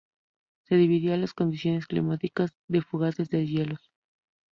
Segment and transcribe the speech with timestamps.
[0.63, 3.91] Se debió a las condiciones climáticas de fugaces deshielos.